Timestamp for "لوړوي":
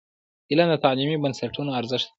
2.05-2.09